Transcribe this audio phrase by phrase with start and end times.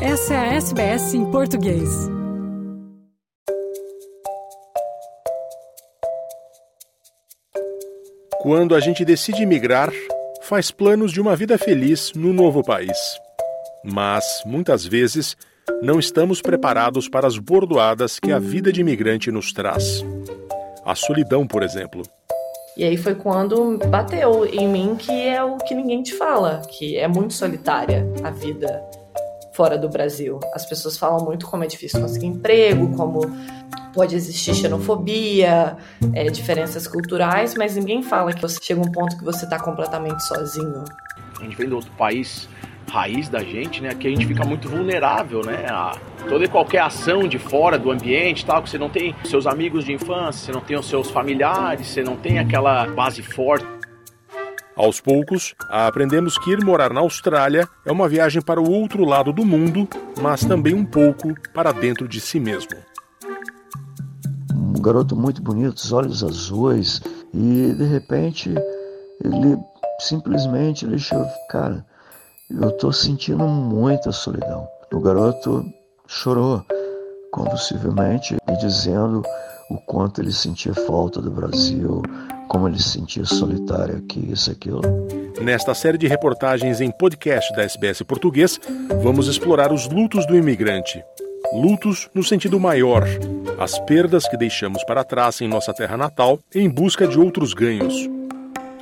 [0.00, 1.88] Essa é a SBS em português.
[8.42, 9.90] Quando a gente decide migrar,
[10.42, 12.98] faz planos de uma vida feliz no novo país.
[13.82, 15.34] Mas, muitas vezes,
[15.82, 20.04] não estamos preparados para as bordoadas que a vida de imigrante nos traz.
[20.84, 22.02] A solidão, por exemplo.
[22.76, 26.98] E aí foi quando bateu em mim que é o que ninguém te fala, que
[26.98, 28.84] é muito solitária a vida
[29.56, 30.38] fora do Brasil.
[30.52, 33.20] As pessoas falam muito como é difícil conseguir emprego, como
[33.94, 35.78] pode existir xenofobia,
[36.12, 40.22] é, diferenças culturais, mas ninguém fala que você chega um ponto que você está completamente
[40.26, 40.84] sozinho.
[41.40, 42.46] A gente vem de outro país,
[42.90, 43.94] raiz da gente, né?
[43.94, 45.66] Que a gente fica muito vulnerável, né?
[45.70, 49.46] A toda e qualquer ação de fora do ambiente, tal, que você não tem seus
[49.46, 53.75] amigos de infância, você não tem os seus familiares, você não tem aquela base forte.
[54.76, 59.32] Aos poucos, aprendemos que ir morar na Austrália é uma viagem para o outro lado
[59.32, 59.88] do mundo,
[60.20, 62.76] mas também um pouco para dentro de si mesmo.
[64.54, 67.00] Um garoto muito bonito, os olhos azuis,
[67.32, 68.54] e de repente
[69.24, 69.56] ele
[69.98, 70.98] simplesmente ele
[71.48, 71.82] cara,
[72.50, 74.68] eu estou sentindo muita solidão.
[74.92, 75.64] O garoto
[76.06, 76.62] chorou
[77.32, 79.22] convulsivamente e dizendo
[79.68, 82.02] o quanto ele sentia falta do Brasil,
[82.48, 84.80] como ele se sentia solitário aqui, isso, aquilo.
[85.40, 88.60] Nesta série de reportagens em podcast da SBS Português,
[89.02, 91.02] vamos explorar os lutos do imigrante.
[91.52, 93.04] Lutos no sentido maior,
[93.58, 98.15] as perdas que deixamos para trás em nossa terra natal em busca de outros ganhos.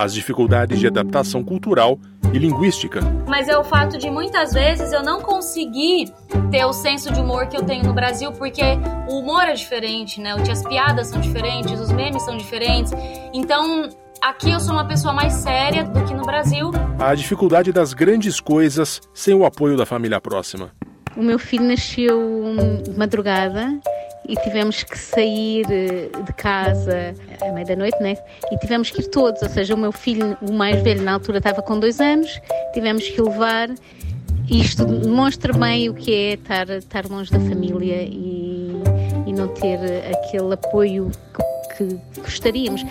[0.00, 1.98] As dificuldades de adaptação cultural
[2.32, 3.00] e linguística.
[3.28, 6.10] Mas é o fato de muitas vezes eu não conseguir
[6.50, 8.62] ter o senso de humor que eu tenho no Brasil, porque
[9.10, 10.32] o humor é diferente, né?
[10.50, 12.94] As piadas são diferentes, os memes são diferentes.
[13.34, 13.90] Então,
[14.22, 16.70] aqui eu sou uma pessoa mais séria do que no Brasil.
[16.98, 20.70] A dificuldade das grandes coisas sem o apoio da família próxima.
[21.14, 22.18] O meu filho nasceu
[22.82, 23.78] de madrugada
[24.30, 27.12] e tivemos que sair eh, de casa
[27.42, 28.16] à meia da noite, né?
[28.52, 31.38] E tivemos que ir todos, ou seja, o meu filho, o mais velho na altura
[31.38, 32.40] estava com dois anos,
[32.72, 33.68] tivemos que o levar.
[34.48, 38.72] Isto demonstra bem o que é estar, estar longe da família e,
[39.26, 39.78] e não ter
[40.14, 41.10] aquele apoio
[41.76, 42.82] que, que gostaríamos.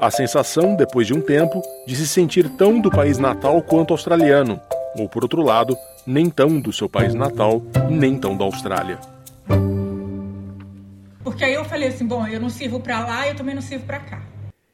[0.00, 4.60] A sensação, depois de um tempo, de se sentir tão do país natal quanto australiano,
[4.98, 9.13] ou por outro lado, nem tão do seu país natal, nem tão da Austrália.
[11.24, 13.86] Porque aí eu falei assim, bom, eu não sirvo para lá, eu também não sirvo
[13.86, 14.22] para cá.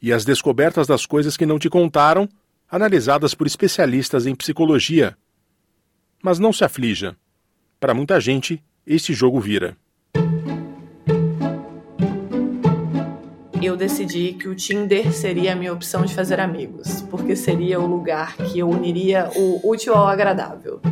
[0.00, 2.28] E as descobertas das coisas que não te contaram,
[2.70, 5.16] analisadas por especialistas em psicologia.
[6.22, 7.16] Mas não se aflija.
[7.80, 9.74] Para muita gente, este jogo vira.
[13.62, 17.86] eu decidi que o Tinder seria a minha opção de fazer amigos, porque seria o
[17.86, 20.82] lugar que eu uniria o útil ao agradável.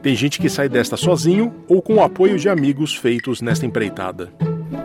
[0.00, 4.32] Tem gente que sai desta sozinho ou com o apoio de amigos feitos nesta empreitada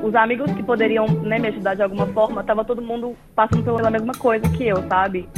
[0.04, 3.90] os amigos que poderiam né, me ajudar de alguma forma, tava todo mundo passando pela
[3.90, 5.30] mesma coisa que eu, sabe?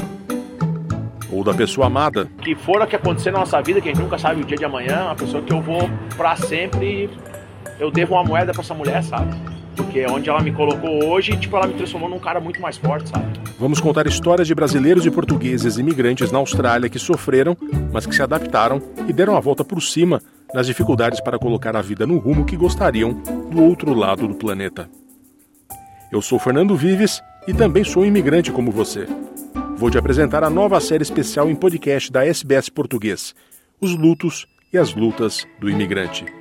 [1.31, 2.29] Ou da pessoa amada.
[2.41, 4.57] Que for o que acontecer na nossa vida, que a gente nunca sabe o dia
[4.57, 7.09] de amanhã, uma pessoa que eu vou para sempre,
[7.79, 9.35] eu devo uma moeda para essa mulher, sabe?
[9.75, 13.09] Porque onde ela me colocou hoje, tipo, ela me transformou num cara muito mais forte,
[13.09, 13.25] sabe?
[13.59, 17.55] Vamos contar histórias de brasileiros e portugueses imigrantes na Austrália que sofreram,
[17.91, 20.21] mas que se adaptaram e deram a volta por cima
[20.53, 23.13] nas dificuldades para colocar a vida no rumo que gostariam
[23.49, 24.89] do outro lado do planeta.
[26.11, 29.07] Eu sou Fernando Vives e também sou imigrante como você.
[29.77, 33.35] Vou te apresentar a nova série especial em podcast da SBS Português:
[33.79, 36.36] Os Lutos e as Lutas do Imigrante.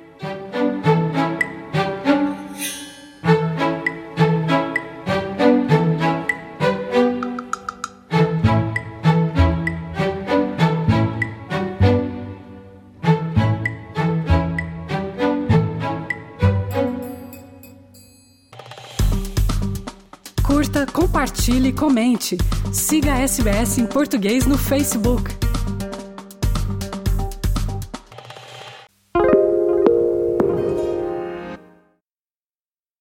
[20.67, 22.37] Curta, compartilhe, comente.
[22.73, 25.46] Siga a SBS em português no Facebook.